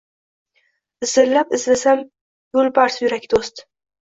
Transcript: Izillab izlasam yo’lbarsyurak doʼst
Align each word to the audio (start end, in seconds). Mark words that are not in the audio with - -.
Izillab 1.07 1.53
izlasam 1.59 2.03
yo’lbarsyurak 2.59 3.29
doʼst 3.37 3.67